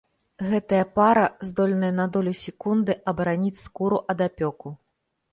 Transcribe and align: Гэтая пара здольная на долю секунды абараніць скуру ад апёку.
Гэтая 0.51 0.85
пара 0.95 1.25
здольная 1.49 1.91
на 1.97 2.05
долю 2.15 2.33
секунды 2.43 2.95
абараніць 3.11 3.61
скуру 3.65 3.99
ад 4.15 4.25
апёку. 4.29 4.73